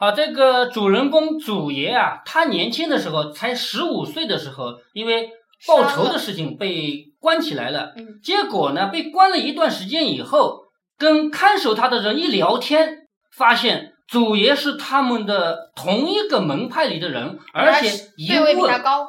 [0.00, 5.28] 啊，这个主人公祖爷啊，他年轻的时候才十五岁的时候，因为
[5.68, 7.92] 报仇的事情被关起来了。
[7.96, 10.62] 嗯结果呢，被关了一段时间以后，
[10.98, 18.56] 跟看守他的人一聊天，发现祖爷是他们的同一个门派里的人，而且一问，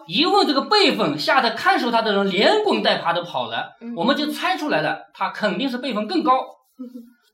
[0.07, 3.77] 一问这个辈分，吓得看守他的人连滚带爬的跑了。
[3.79, 6.33] 嗯我们就猜出来了，他肯定是辈分更高。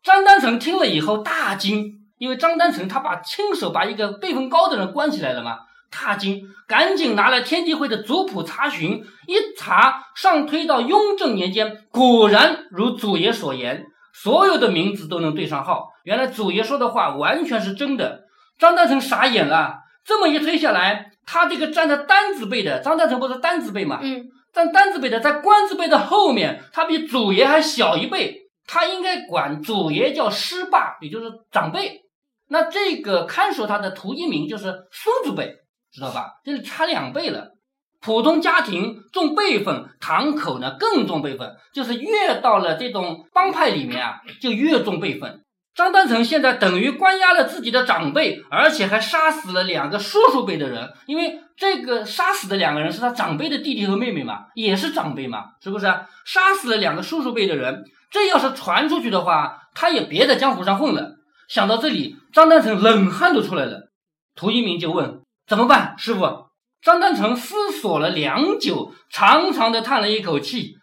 [0.03, 5.59] 张丹成听了以后大惊，因为张丹成他把亲手把一个辈分高的人关起来了嘛，
[5.91, 15.89] 大惊，赶紧拿了天地会的族谱查询，一查上推到雍正年间，果然如祖爷所言，所有的名字都能对上号。
[16.03, 18.21] 原来祖爷说的话完全是真的。
[18.57, 32.01] 张丹成傻眼了，这么一推下来，他这个站在单字辈的，张丹成不是单字辈嘛，嗯，站单字辈的在官字辈的后面，他比祖爷还小一辈，他应该管祖爷叫师爸，也就是长辈。
[32.49, 35.53] 那这个看守他的图一名就是孙子辈，
[35.91, 36.31] 知道吧？
[36.43, 37.53] 这里差两倍了。
[37.99, 45.41] 普通家庭重辈分，堂口呢更重辈分，就是越到了这种帮派里面啊，就越重辈分。
[45.75, 55.85] 张丹成现在等于关押了自己的长辈，而且还杀死了两个叔叔辈的人，因为这个杀死的两个人是他长辈的弟弟和妹妹嘛，也是长辈嘛，是不是？
[56.25, 61.16] 杀死了两个叔叔辈的人，这要是传出去的话，他也别在江湖上混了。
[61.47, 63.89] 想到这里，张丹成冷汗都出来了。
[64.35, 66.47] 涂一鸣就问：“怎么办，师傅？”
[66.81, 70.75] 张丹成思索了良久，长长的叹了一口气：“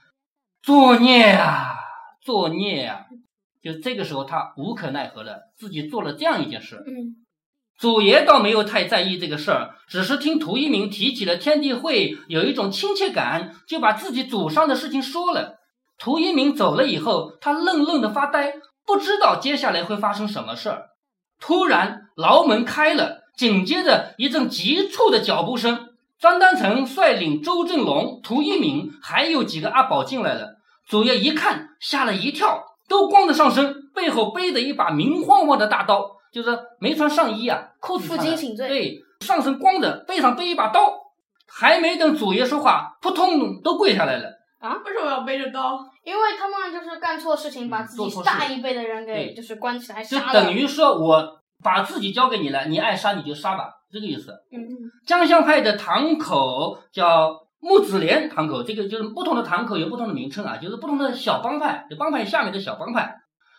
[0.63, 1.77] 作孽啊，
[2.21, 3.05] 作孽啊！”
[3.63, 6.83] 就这个时候，他无可奈何了，自己做了这样一件事。
[6.87, 7.17] 嗯，
[7.79, 15.59] 祖爷倒没有太在意这个事儿，只是听涂一鸣提起了天地会，有一种亲切感，就把自己祖上的事情说了。
[15.97, 18.55] 涂一鸣走了以后，他愣愣的发呆，
[18.87, 20.91] 不知道接下来会发生什么事儿。
[21.41, 25.91] 突然，牢门开了，紧接着一阵急促的脚步声。
[26.21, 30.57] 张丹成率领周振龙、涂一鸣还有几个阿宝进来了。
[30.87, 40.93] 祖爷一看，吓了一跳，都光着上身，背后背着一把明晃晃的大刀，就是没穿上衣啊，裤子负荆请罪对，上身光着，背上背一把刀。
[41.47, 44.34] 还没等祖爷说话，扑通都跪下来了。
[44.73, 45.79] 为什么要背着刀？
[46.05, 50.33] 因为他们就是干错事情，把自己大一辈的人给就是关起来就杀了。
[50.33, 54.33] 等于说我把自己交给你了，你爱杀你就杀吧，这个意思。
[54.53, 54.69] 嗯嗯
[55.07, 63.17] 江乡派的堂口叫木子莲堂口，这个就是不同的堂口有不同的名称啊，就是不同的小帮派，就帮派下面的小帮派。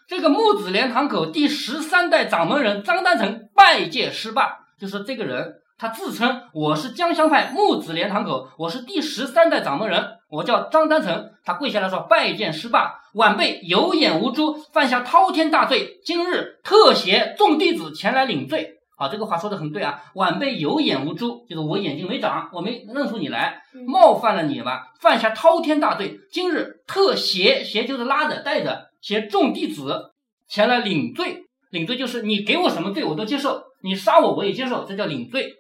[0.08, 11.32] 这个木子莲堂口第十三代掌门人张丹成拜见师爸，就是这个人，他自称我是江乡派木子莲堂口，我是第十三代掌门人，我叫张丹成。
[11.44, 18.72] 他跪下来说拜见师爸，晚辈有眼无珠，犯下滔天大罪，今日特携众弟子前来领罪。
[18.96, 20.02] 啊，这个话说的很对啊！
[20.14, 26.18] 晚辈有眼无珠，就是我眼睛没长，我没认出你来，嗯冒犯了你吧，犯下滔天大罪。
[26.32, 30.14] 今日特携携就是拉着带着，携众弟子
[30.48, 31.42] 前来领罪。
[31.72, 35.52] 领罪就是你给我什么罪我都接受，你杀我我也接受，这叫领罪。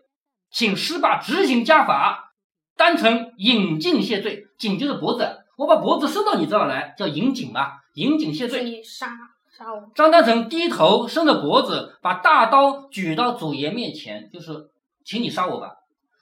[0.56, 2.32] 请师爸执行家法，
[2.78, 4.46] 单成引颈谢罪。
[4.58, 8.64] 颈就是脖子，我把脖子伸到你这儿来，叫引颈嘛，引颈谢罪。
[8.64, 9.08] 你杀
[9.52, 9.92] 杀我。
[9.94, 14.70] 张丹成低头伸着脖子，把大刀举到祖爷面前，就是
[15.04, 15.72] 请你杀我吧。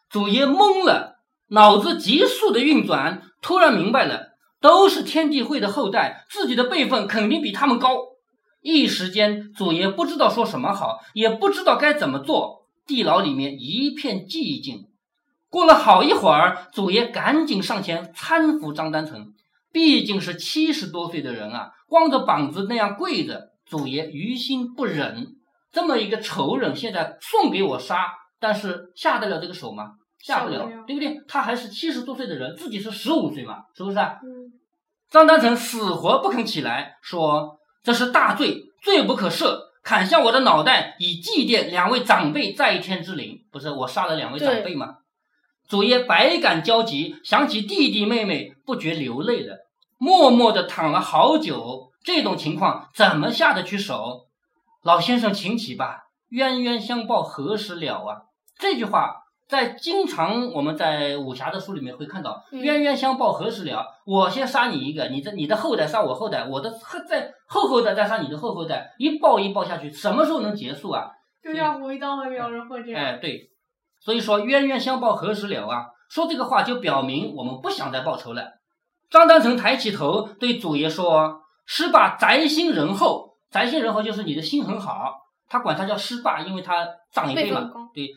[0.09, 4.29] 祖爷懵了，脑子急速的运转，突然明白了，
[4.59, 7.97] 都是天地会的后代，自己的辈分肯定比他们高。
[8.61, 12.62] 一时间，祖爷不知道说什么好，也不知道该怎么做。
[12.85, 14.87] 地牢里面一片寂静。
[15.49, 19.33] 过了好一会儿，祖爷赶紧上前搀扶张丹成，
[19.71, 25.35] 毕竟是七十多岁的人啊，光着膀子那样跪着，祖爷于心不忍。
[25.71, 28.05] 这么一个仇人，现在送给我杀，
[28.39, 29.91] 但是下得了这个手吗？
[30.19, 31.19] 下不了对不对？
[31.27, 34.19] 他还是七十多岁的人，自己是十五岁嘛，是不是啊？
[34.23, 34.53] 嗯，
[35.09, 43.45] 张丹成死活不肯起来，说这是大罪，罪不可赦，砍下我的脑袋，以祭奠两位长辈在天之灵。
[43.51, 44.99] 不是我杀了两位长辈吗？
[45.67, 49.57] 祖爷百感交集，想起弟弟妹妹，不觉流泪了，
[49.97, 51.91] 默默地躺了好久。
[52.03, 54.27] 这种情况怎么下得去手？
[54.83, 58.23] 老先生，请起吧，冤冤相报何时了啊？
[58.57, 59.22] 这句话
[59.53, 63.85] 在经常我们在武侠的书里面会看到，嗯冤冤相报何时了？
[64.03, 71.05] 我先杀你一个，你的你的后代杀我后代，我的后在后后代再杀你的后后代，一报一报下去，什么时候能结束啊？
[71.43, 72.99] 就像回到会有人会这样。
[72.99, 73.51] 哎，对，
[73.99, 75.85] 所以说冤冤相报何时了啊？
[76.09, 78.43] 说这个话就表明我们不想再报仇了。
[79.11, 85.13] 张丹成抬起头对祖爷说：“师爸宅心仁厚，宅心仁厚就是你的心很好。”
[85.47, 87.69] 他管他叫师霸，因为他长一辈嘛。
[87.93, 88.09] 对，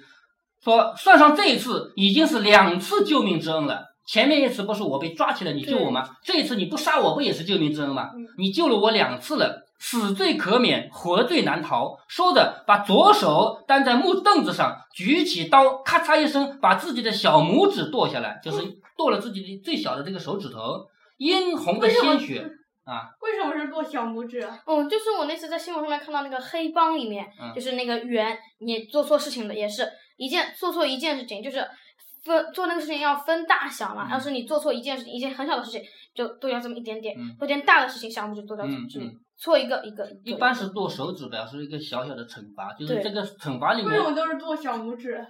[0.67, 3.85] 说算上这一次，已经是两次救命之恩了。
[4.05, 6.03] 前面一次不是我被抓起来你救我吗？
[6.25, 8.11] 这一次你不杀我不也是救命之恩吗？
[8.17, 11.97] 嗯你救了我两次了，死罪可免，活罪难逃。
[12.09, 18.61] 说着，把左手担在木凳子上，举起刀，咔嚓一声，把自己的小拇指剁下来，就是
[18.97, 20.85] 剁了自己的最小的这个手指头，
[21.19, 22.45] 殷红的鲜血
[22.85, 23.11] 啊！
[23.21, 24.41] 为什么是剁小拇指？
[24.67, 31.67] 嗯，就是我那次在新闻上面看到那个黑帮里面，嗯就是那个圆，你做错事情的也是一件做错一件事情，就是
[32.25, 34.07] 分做那个事情要分大小嘛。
[34.09, 35.83] 嗯要是你做错一件事情，一件很小的事情，
[36.15, 40.09] 就剁掉这么一点点；嗯做件大的事情，小拇指剁掉嗯这里嗯，错一个一个。
[40.25, 45.25] 一般是剁手指表示一个小小的惩罚，就是这个惩罚里为什么都是剁小拇指？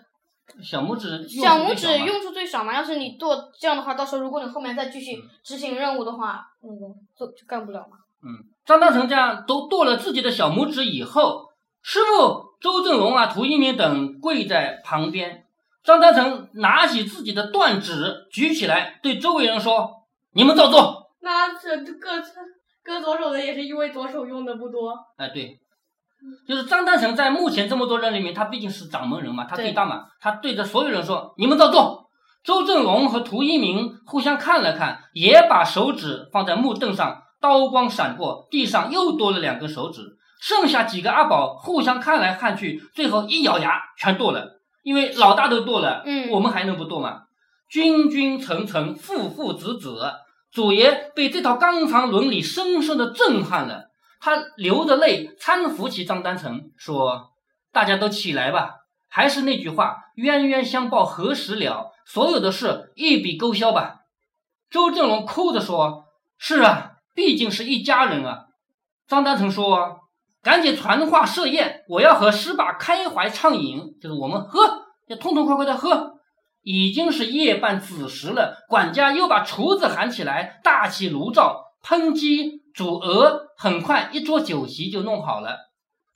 [0.63, 7.97] 小拇指用小拇指用处最少嘛，要是你剁这样的话，到时候如果你后面再继续嗯执行任务的话，那个做就干不了嘛。
[8.23, 11.47] 嗯张大成这样都剁了自己的小拇指以后，
[11.83, 15.45] 师傅周正龙啊、涂一鸣等跪在旁边。
[15.85, 19.89] 张丹成拿起自己的断指举起来，对周围人说
[20.35, 21.13] ：“你们照做。
[21.21, 22.23] 那这割
[22.83, 25.61] 割左手的也是因为左手用的不多。”哎，对，
[26.49, 32.11] 就是张大成在目前这么多人里面，他毕竟是掌门人嘛，他最大嘛，他对着所有人说：“你们照做。”
[32.43, 40.16] 周正龙和涂一鸣互相看了看，也把手指放在木凳上，刀光闪过，地上又多了两根手指。
[40.47, 47.23] 剩下几个阿宝互相看来看去，最后一咬牙全剁了，因为老大都剁了，嗯我们还能不剁吗？
[47.69, 50.01] 君君臣臣，父父子子，
[50.53, 53.87] 祖爷被这套纲常伦理深深的震撼了。
[54.21, 57.31] 他流着泪搀扶起张丹成，说
[57.73, 58.77] ：“大家都起来吧，
[59.09, 61.91] 还是那句话，冤冤相报何时了？
[62.07, 63.97] 所有的事一笔勾销吧。”
[64.71, 66.05] 周正龙哭着说
[66.39, 68.45] ：“是啊，毕竟是一家人啊。”
[69.09, 70.03] 张丹成说
[70.47, 74.61] ：“赶紧传话设宴，我要和师爸开怀畅饮，就是我们喝，
[75.09, 76.13] 要痛痛快快的喝。”
[76.63, 85.59] 已经是夜半子时了，管家又把厨子喊起来，大起炉灶，烹鸡、煮鹅，很快一桌酒席就弄好了。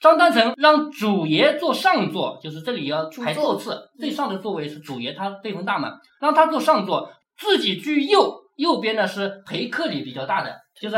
[0.00, 10.96] 张丹成让主爷坐上座，就是这里要排座次，最上的座位是主爷，他辈分大嘛，让他坐上座，自己居右，右边呢是陪客礼比较大的，就是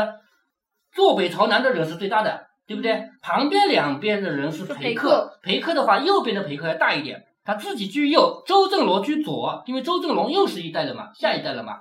[0.95, 3.03] 坐北朝南的人是最大的，对不对？
[3.21, 7.23] 旁边两边的人是是陪客陪客，的话，右边的陪客要大一点。
[7.45, 11.77] 他自己居右，周正罗居左，因为周正龙又是一代了嘛，下一代了嘛。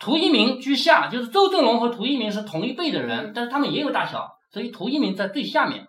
[0.00, 5.86] 涂一鸣居下，就是周正龙和涂一鸣是同一辈的人嗯，但是他们也有大小，所以涂一鸣在最下面。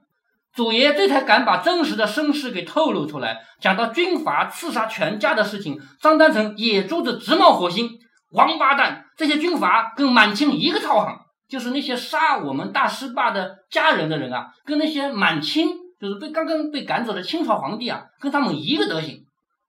[0.54, 7.90] 祖爷这才敢把真实的身世给透露出来，讲到军阀刺杀全家的事情，张丹成野猪子直冒火星，
[8.32, 9.06] 王八蛋！
[9.16, 11.18] 这些军阀跟满清一个操行，
[11.48, 19.24] 就是那些杀我们大师爸的家人的人啊，跟那些满清，就是被刚刚被赶走的清朝皇帝啊，跟他们一个德行。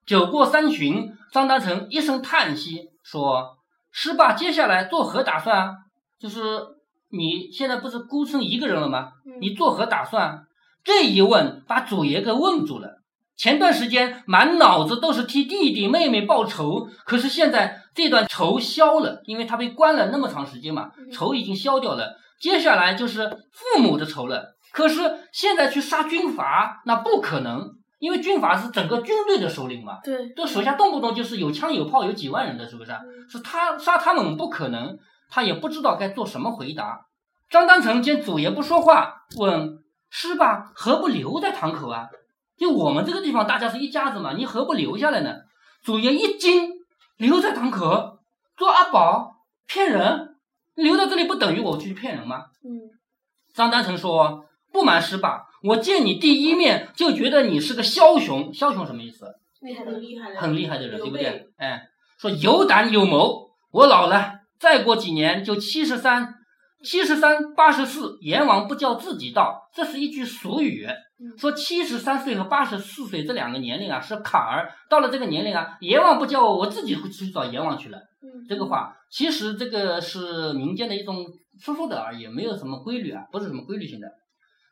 [0.06, 3.56] 酒过三巡，张大成一声叹息说
[3.92, 5.74] ：“师爸接下来作何打算啊？
[6.18, 6.40] 就是
[7.10, 9.12] 你现在不是孤身一个人了吗？
[9.26, 10.44] 嗯你作何打算？”
[10.82, 13.02] 这一问把祖爷给问住了。
[13.36, 22.16] 前段时间满脑子都是替弟弟妹妹报仇，可是现在这段仇消了，因为他被关了那么长时间嘛，嗯仇已经消掉了。
[22.40, 24.54] 接下来就是父母的仇了。
[24.70, 25.00] 可是
[25.32, 27.68] 现在去杀军阀，那不可能，
[27.98, 32.92] 因为军阀是整个军队的首领嘛，对，这手下动不动就是有枪有炮有几万人的，是不是？
[33.28, 34.96] 是他杀他们不可能，
[35.28, 37.00] 他也不知道该做什么回答。
[37.50, 42.06] 张丹成见祖爷不说话，问师爸何不留在堂口啊？
[42.56, 45.34] 就我们这个地方，大家是一家子嘛，你何不留下来呢？
[45.82, 46.70] 祖爷一惊，
[47.18, 48.20] 留在堂口
[48.56, 50.36] 做阿宝，骗人！
[50.74, 52.46] 留在这里不等于我去骗人吗？
[52.64, 52.88] 嗯，
[53.52, 58.52] 张丹成说：“不瞒师爸，我见你第一面就觉得你是个枭雄。
[58.52, 59.26] 枭雄什么意思？
[59.60, 61.48] 很，厉害的，很厉害的人，对不对备？
[61.56, 63.50] 哎，说有胆有谋。
[63.72, 66.36] 我老了，再过几年就七十三，
[66.82, 70.86] 七十三八十四，阎王不叫自己到，这是一句俗语。
[71.20, 77.98] 嗯说七十三岁和八十四岁这两个年龄啊是坎儿，到了这个年龄啊，阎王不叫我，我自己会去找阎王去了。
[78.22, 81.26] 嗯，这个话其实这个是民间的一种
[81.60, 84.06] 说说的而已，没有什么规律啊，不是什么规律性的。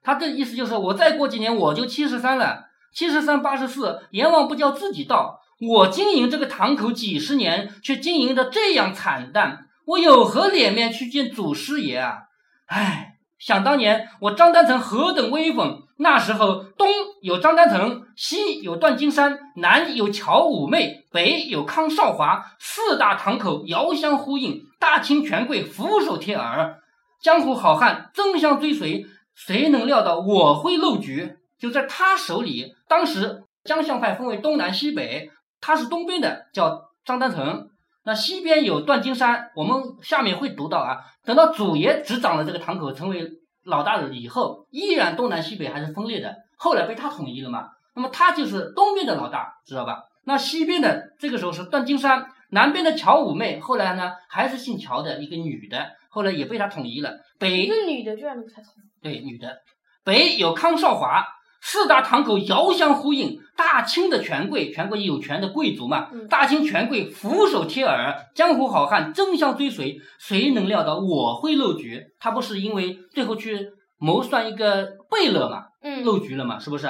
[0.05, 5.41] 他这意思就是，我再过几年我就七十三了，七十三八十四，阎王不叫自己到。
[5.59, 12.19] 我经营这个堂口几十年，却经营的这样惨淡，我有何脸面去见祖师爷啊？
[12.67, 15.85] 唉，想当年我张丹成何等威风！
[15.99, 16.89] 那时候东
[17.23, 26.81] 有张丹成，西有段金山，南有乔五妹，北有康少华，四大堂口遥相呼应，大清权贵俯首帖耳，
[27.23, 29.07] 江湖好汉争相追随。
[29.37, 31.37] 谁能料到我会漏局？
[31.59, 32.75] 就在他手里。
[32.89, 37.69] 当时江相派分为东南西北，他是东边的，叫张丹成。
[38.07, 41.01] 那西边有段金山，我们下面会读到啊。
[41.25, 43.29] 等到祖爷执掌了这个堂口，成为
[43.65, 46.37] 老大了以后，依然东南西北还是分裂的。
[46.57, 50.05] 后来被他统一了嘛，那么他就是东边的老大，知道吧？
[50.25, 57.13] 那西边的这个时候是段金山，南边的乔五妹，后来呢还是姓乔的一个女的，后来也被他统一了。
[57.41, 58.87] 北一个女的居然都不太同意。
[59.03, 59.59] 对女的，
[60.05, 61.25] 北有康少华，
[61.61, 63.41] 四大堂口遥相呼应。
[63.57, 69.99] 大清的权贵，权贵有权的贵族嘛，嗯大清权贵俯首帖耳，江湖好汉争相追随。
[70.19, 72.05] 谁能料到我会漏局？
[72.21, 76.87] 他不是因为最后去谋算一个贝勒嘛，嗯，漏局了嘛，是不是？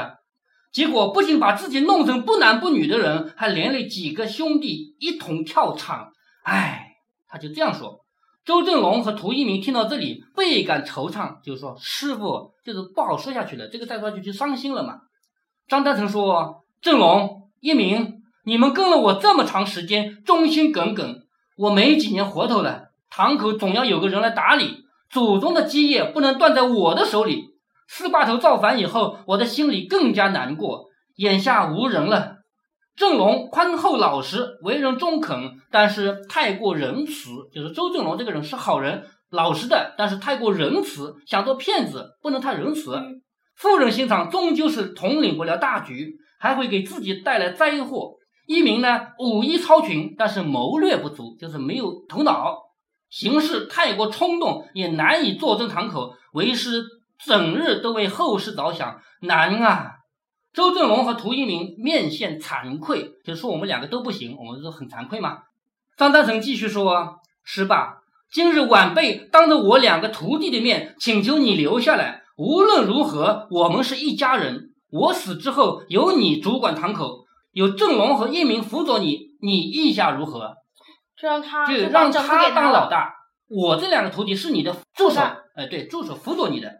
[0.72, 6.10] 结果不仅把自己弄成不男不女的人，还连累几个兄弟一同跳场。
[6.42, 6.96] 哎，
[7.28, 8.04] 他就这样说。
[8.46, 15.00] 周正龙和涂一鸣听到这里，倍感惆怅，就说师傅就是不好说下去了，这个再说下去就伤心了嘛。
[15.66, 21.22] 张丹成说：“正龙、一鸣，你们跟了我这么长时间，忠心耿耿，
[21.58, 27.46] 我没几年活头了，堂口总要有个人来打理，祖宗的基业不能断在我的手里。
[27.88, 30.86] 四把头造反以后，我的心里更加难过。
[31.16, 32.35] 眼下无人了。
[32.96, 37.30] 郑龙宽厚老实，为人中肯，但是太过仁慈。
[37.52, 42.94] 就是周正龙这个人是好人，老实的，但是太过仁慈，想做骗子不能太仁慈。
[42.96, 43.22] 嗯
[43.58, 48.16] 妇人心肠终究是统领不了大局，还会给自己带来灾祸。
[48.46, 52.54] 一鸣呢，武艺超群，但是谋略不足，就是没有头脑，
[53.08, 56.12] 行事太过冲动，也难以坐镇堂口。
[56.34, 56.84] 为师
[57.24, 59.92] 整日都为后事着想，难啊！
[60.56, 65.40] 周正龙和涂一鸣面现惭愧，就是说我们两个都不行，我们说很惭愧嘛。
[65.98, 67.98] 张丹成继续说：“师爸，
[68.32, 72.22] 今日晚辈当着我两个徒弟的面，请求你留下来。
[72.38, 74.70] 无论如何，我们是一家人。
[74.90, 80.54] 我死之后，由你主管堂口，有郑龙和一鸣辅佐你，你意下如何？
[81.20, 82.50] 就让他就让他。
[82.52, 83.12] 当老大，
[83.50, 85.20] 我这两个徒弟是你的助手助手，
[85.54, 86.72] 哎，对，助手辅佐你的。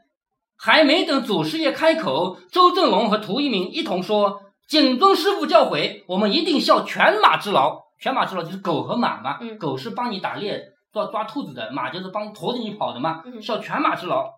[0.59, 7.85] 还没等祖师爷开口，周正龙和涂一鸣一同说：“谨遵师傅教诲，我们一定效犬马之劳。
[8.01, 14.31] 犬马之劳就是狗和马嘛，嗯狗是帮你打猎抓抓兔子的，马就是帮驮着你跑的嘛，嗯效犬马之劳。”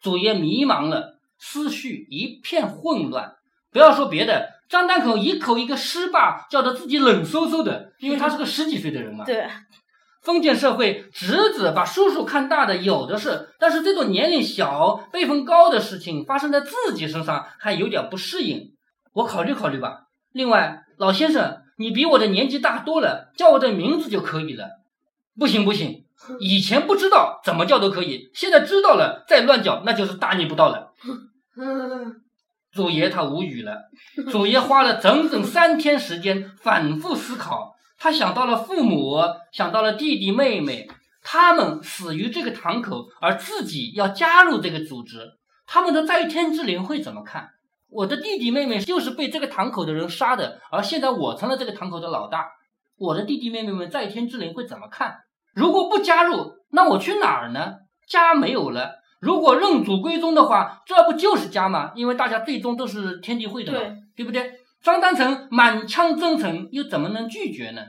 [0.00, 3.32] 祖爷迷茫了，思绪一片混乱。
[3.72, 9.24] 不要说别的，张丹口一口一个师爸，叫得自己冷飕飕的，因为他是个十几岁的人嘛。
[9.24, 9.46] 对，
[10.26, 18.72] 封建社会，侄子把叔叔看大的有的是，但是这种年龄小、辈分高的事情发生在自己身上，还有点不适应。
[19.12, 20.08] 我考虑考虑吧。
[20.32, 24.70] 另外，老先生，你比我的年纪大多了，叫我的名字就可以了。
[25.38, 26.04] 不行不行，
[26.40, 30.92] 以前不知道怎么叫都可以，现在知道了再乱叫，那就是大逆不道了。
[32.72, 33.84] 祖爷他无语了，
[34.32, 39.16] 祖爷花了整整三天时间反复思考，他想到了父母，
[39.52, 40.86] 想到了弟弟妹妹，
[41.22, 45.32] 他们死于这个堂口，而自己要加入这个组织，
[45.66, 47.50] 他们的在天之灵会怎么看？
[47.88, 52.46] 我的弟弟妹妹就是被这个堂口的人杀的，而现在我成了这个堂口的老大，
[52.98, 55.16] 我的弟弟妹妹们在天之灵会怎么看？
[55.54, 57.74] 如果不加入，那我去哪儿呢？
[58.08, 58.96] 家没有了。
[59.20, 61.92] 如果认祖归宗的话，这不就是家吗？
[61.94, 64.52] 因为大家最终都是天地会的嘛，对对不对？
[64.82, 67.82] 张丹成满腔真诚，又怎么能拒绝呢？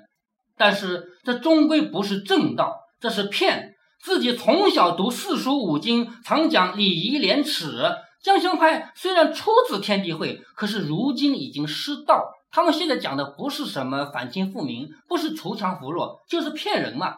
[0.57, 3.75] 但是这终归不是正道，这是骗。
[4.01, 7.83] 自己从小读四书五经，常讲礼仪廉耻。
[8.23, 12.31] 江乡派虽然出自天地会，可是如今已经失道。
[12.49, 17.15] 他们现在讲的不是什么反清复明，不是锄强扶弱，就是骗人嘛。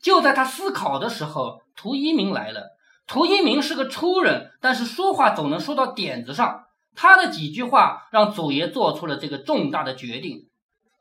[0.00, 2.62] 就在他思考的时候，涂一鸣来了。
[3.06, 6.60] 涂一鸣是个粗人，但是说话总能说到点子上。
[7.00, 10.48] 他的几句话让祖爷做出了这个重大的决定。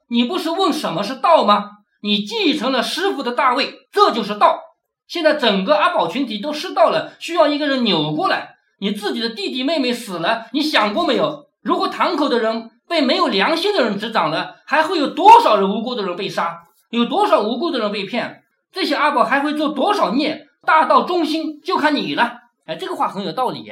[0.07, 1.71] 你不是问什么是道吗？
[2.03, 4.59] 你继承了师傅的大位，这就是道。
[5.07, 8.57] 现在整个阿宝群体都失道了，需要一个人扭过来。
[8.79, 11.47] 你自己的弟弟妹妹死了，你想过没有？
[11.63, 16.61] 如果堂口的人被没有良心的人执掌了，还会有多少人无辜的人被杀？
[16.91, 18.43] 有多少无辜的人被骗？
[18.71, 20.45] 这些阿宝还会做多少孽？
[20.63, 22.41] 大道中心就看你了。
[22.67, 23.65] 哎，这个话很有道理。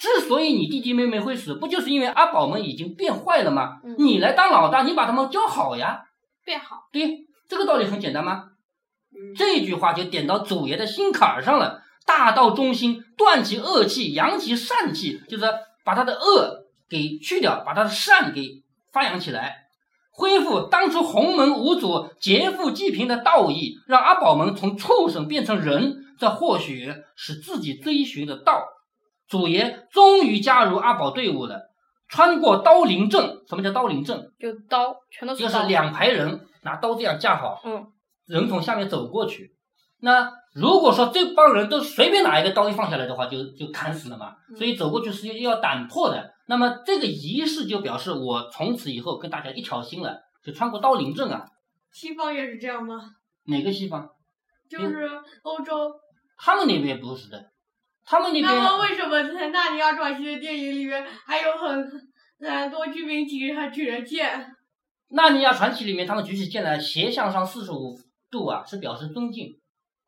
[0.00, 3.80] 之所以你弟弟妹妹会死，不就是因为阿宝们已经变坏了吗？
[3.84, 6.00] 嗯你来当老大，你把他们教好呀。
[6.42, 6.88] 变好。
[6.90, 8.44] 对，这个道理很简单吗？
[9.12, 11.82] 嗯这句话就点到祖爷的心坎儿上了。
[12.06, 15.44] 大道中心，断其恶气，扬其善气，就是
[15.84, 19.66] 把他的恶给去掉，把他的善给发扬起来，
[20.10, 28.64] 恢复当初洪门五祖劫富济贫的道义，让阿宝们从畜生变成人，这或许是自己追寻的道。
[29.30, 31.70] 祖爷终于加入阿宝队伍了。
[32.08, 33.38] 穿过刀林阵。
[33.48, 34.18] 什么叫刀林阵？
[34.38, 35.40] 就刀，全都刀。
[35.40, 37.86] 就是两排人拿刀这样架好，嗯，
[38.26, 39.54] 人从下面走过去。
[40.00, 44.34] 那如果说这帮人都随便拿一个刀一放下来的话，就就砍死了嘛。
[44.50, 46.28] 嗯所以走过去是要胆破的。
[46.48, 51.46] 那么这个仪式就表示我从此以后跟大家一条心了，就穿过刀林阵啊。
[51.92, 52.96] 西方也是这样吗？
[53.44, 54.08] 哪个西方？
[54.68, 55.08] 就是
[55.42, 55.92] 欧洲。
[56.36, 57.38] 他们那边不是的，
[58.10, 61.88] 他们那边那么为什么在《纳尼亚传奇》的电影里面还有很
[62.40, 64.52] 很多居民举还举着剑？
[65.10, 67.96] 纳尼亚传奇里面，他们举起剑来斜向上四十五
[68.28, 69.60] 度啊，是表示尊敬，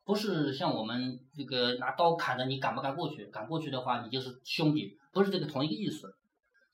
[0.04, 3.26] 不是像我们这个拿刀砍的，你敢不敢过去？
[3.26, 6.12] 敢过去的话，你就是兄弟，不是这个同一个意思。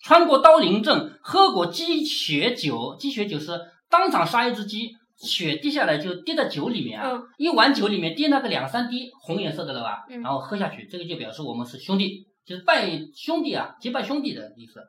[0.00, 3.52] 穿过刀林镇，喝过鸡血酒，鸡血酒是
[3.90, 14.80] 当场杀一只鸡，血滴下来就滴在酒里面啊，嗯一碗酒里面滴那个两三滴红颜色的了吧，嗯然后喝下去，这个就表示我们是兄弟，就是拜兄弟啊，结拜兄弟的意思。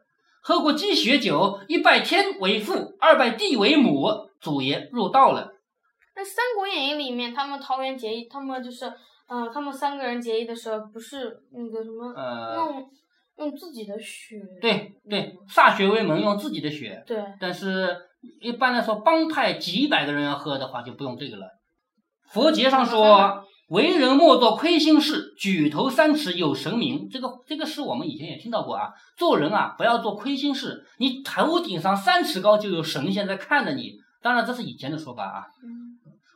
[0.42, 4.08] 喝过鸡血酒，一拜天为父，二拜地为母，
[4.40, 5.52] 祖爷入道了。
[6.16, 8.86] 那《三国演义》里面，他们桃园结义，他们就是，
[9.28, 12.90] 呃，他们三个人结义的时候，不是那个什么，呃，用
[13.38, 14.38] 用自己的血。
[14.62, 17.04] 对对，歃血为盟，用自己的血。
[17.06, 17.96] 对，但是
[18.42, 21.48] 一般来说，帮派几百个人要喝的话，就不用这个了。
[22.32, 27.08] 佛节上说，为人莫做亏心事，举头三尺有神明。
[27.10, 28.90] 这个这个诗我们以前也听到过啊。
[29.18, 30.86] 做人啊，不要做亏心事。
[30.98, 33.94] 你头顶上三尺高就有神仙在看着你。
[34.22, 35.46] 当然，这是以前的说法啊。
[35.64, 35.90] 嗯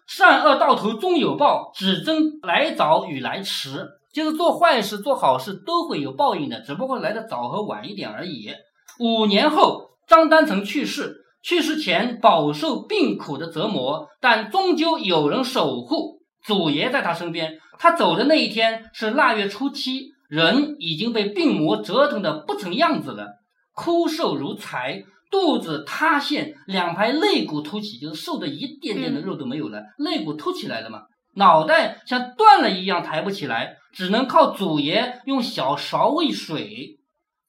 [0.05, 3.87] 善恶到头终有报，只争来早与来迟。
[4.13, 8.53] 就是做坏事、做好事都会有报应的，只不过来的早和晚一点而已。
[8.99, 16.21] 五年后，张丹成去世，去世前饱受病苦的折磨，但终究有人守护。
[16.45, 17.59] 祖爷在他身边。
[17.77, 23.27] 他走的那一天是腊月初七，人已经被病魔折腾得不成样子了，
[23.73, 31.01] 枯瘦如柴，肚子塌陷，两排肋骨凸起，就是瘦的一点点的肉都没有了，肋骨凸起来了嘛。
[31.35, 36.99] 脑袋像断了一样抬不起来，只能靠祖爷用小勺喂水。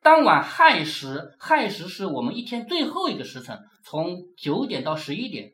[0.04, 5.52] 当晚亥时，亥时是我们一天最后一个时辰，从九点到十一点，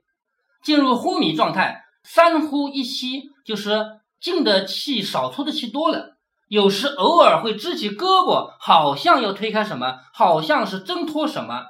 [0.64, 6.16] 进入昏迷状态，三呼一吸，就是进的气少，出的气多了。
[6.48, 11.66] 有时偶尔会支起胳膊，好像要推开什么，好像是挣脱什么。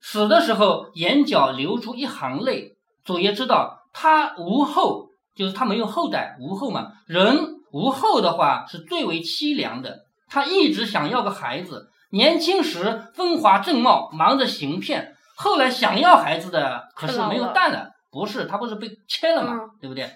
[0.00, 2.72] 死的时候，眼角流出一行泪。
[3.04, 6.94] 祖爷知道他无后，就是他没有后代，无后嘛。
[7.06, 10.00] 人无后的话是最为凄凉的。
[10.26, 15.16] 他一直想要个孩子，年轻时风华正茂，忙着行骗。
[15.36, 17.90] 后来想要孩子的，可是没有蛋了。
[18.12, 20.08] 不是，他不是被切了嘛，嗯对不对？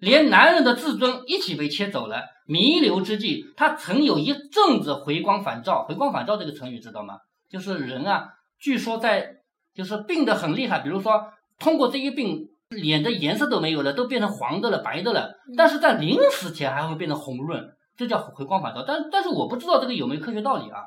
[0.00, 2.24] 连男人的自尊一起被切走了。
[2.46, 5.84] 弥留之际，他曾有一阵子回光返照。
[5.88, 7.18] 回光返照这个成语知道吗？
[7.48, 9.36] 就是人啊，据说在
[9.72, 17.64] 就是病得很厉害，比如说通过这一病，脸的颜色都没有了，都变成黄的了、白的了，但是在临死前还会变得红润，
[17.96, 18.84] 这叫回光返照。
[18.84, 20.82] 但但是我不知道这个有没有科学道理啊。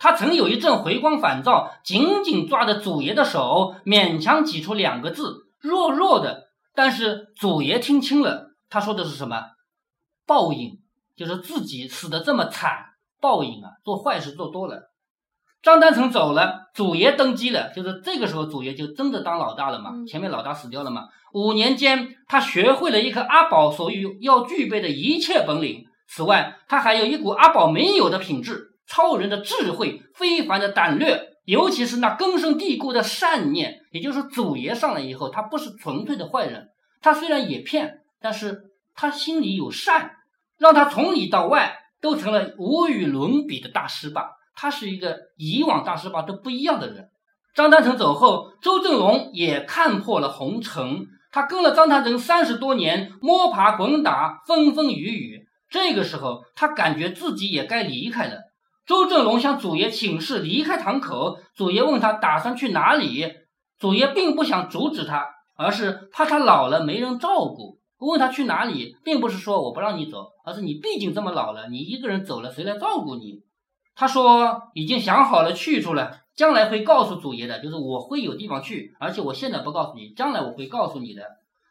[0.00, 6.48] 他曾有一阵回光返照，紧紧抓着祖爷的手，勉强挤出两个字，弱弱的。
[6.74, 9.44] 但是祖爷听清了，他说的是什么？
[10.26, 10.78] 报应，
[11.16, 12.70] 就是自己死的这么惨，
[13.20, 13.72] 报应啊！
[13.84, 14.90] 做坏事做多了。
[15.62, 19.90] 张丹成走了，祖爷登基了，就是这个时候，祖爷就真的当老大了嘛。
[19.92, 21.08] 嗯前面老大死掉了嘛。
[21.34, 25.84] 五年间，他学会了一颗阿宝所有要具备的一切本领。
[26.08, 33.76] 此外，他还有一股阿宝没有的品质：超人的智慧、非凡的胆略，尤其是那根深蒂固的善念。
[33.92, 36.68] 也就是祖爷上来以后，他不是纯粹的坏人，
[37.00, 38.64] 他虽然也骗，但是
[38.96, 40.10] 他心里有善，
[40.58, 44.30] 让他从里到外都成了无与伦比的大师吧。
[44.56, 47.08] 他是一个以往大师吧都不一样的人。
[47.54, 51.06] 张丹成走后，周正龙也看破了红尘。
[51.32, 55.46] 他跟了张丹成三十多年，摸爬滚打，风风雨雨。
[55.68, 58.49] 这个时候，他感觉自己也该离开了。
[58.86, 63.26] 周正龙向祖爷请示离开堂口，祖爷问他打算去哪里。
[63.78, 67.78] 祖爷并不想阻止他，而是怕他老了没人照顾。
[67.98, 73.42] 问他去哪里，并不是说我不让你走，而是你毕竟这么老了，你一个人走了，谁来照顾你？
[73.94, 81.22] 他说已经想好了去处了，将来会告诉祖爷的，就是我会有地方去，而且我现在不告诉你，将来我会告诉你的。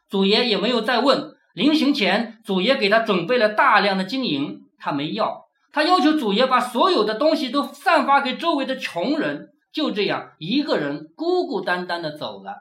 [0.08, 1.34] 祖爷也没有再问。
[1.52, 9.48] 临行前，祖爷给他准备了大量的金银，他没要，他要求祖爷把所有的东西都散发给周围的穷人。
[9.72, 12.56] 就这样，一个人孤孤单单的走了。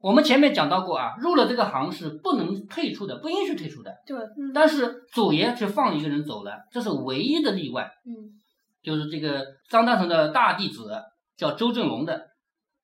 [0.00, 3.92] 我们前面讲到过啊，入了这个行是不能退出的，不允许退出的。
[4.04, 4.16] 对，
[4.52, 7.88] 但是祖爷却放一个人走了，这是唯一的例外。
[8.04, 8.34] 嗯
[8.82, 10.90] 就是这个张大成的大弟子
[11.36, 12.26] 叫周正龙的。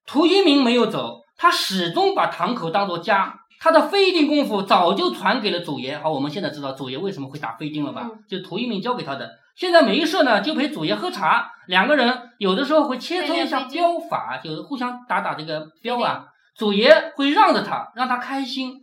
[0.06, 3.34] 涂一鸣没有走，他始终把堂口当做家。
[3.58, 5.98] 他的飞钉功夫早就传给了祖爷。
[5.98, 8.08] 好，我们现在知道祖爷为什么会打飞钉了吧？
[8.12, 9.30] 嗯就涂一鸣教给他的。
[9.54, 16.26] 现在没事呢，就陪祖爷喝茶，两个人有的时候会切磋一下练练飞钉镖法，就是互相打打这个镖啊。
[16.56, 18.80] 祖爷会让着他，让他开心。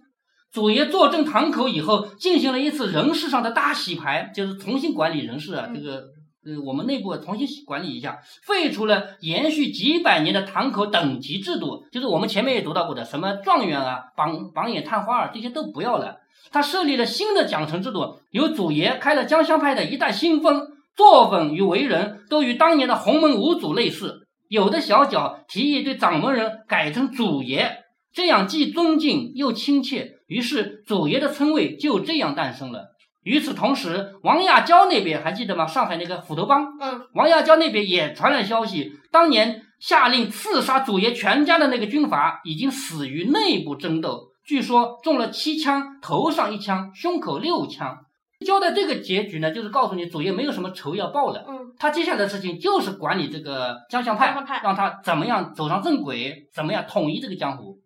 [0.51, 6.03] 祖爷坐镇堂口以后，进行了一次人事上的大洗牌，就是重新管理人事啊，嗯这个
[6.43, 16.17] 呃我们内部重新管理一下，废除了延续几百年的堂口等级制度，就是我们前面也读到过的什么状元啊、榜榜眼探花啊，这些都不要了。
[16.51, 24.27] 他设立了新的奖惩制度，由祖爷开了江乡派的一代新风，作风与为人都与当年的洪门五祖类似。
[24.49, 32.87] 有的小角提议对掌门人改成祖爷，这样既尊敬又亲切，于是祖爷的称谓就这样诞生了。
[33.23, 35.67] 与此同时，王亚娇那边还记得吗？
[35.67, 47.97] 上海那个斧头帮，嗯，王亚娇那边也传来消息，当年下令刺杀祖爷全家的那个军阀已经死于内部争斗，据说中了七枪，头上一枪，胸口六枪。
[48.43, 51.45] 交代这个结局呢，就是告诉你祖爷没有什么仇要报了。
[51.47, 57.77] 嗯，他接下来的事情就是管理这个江相派，江相派让他怎么样走上正轨，怎么样统一这个江湖。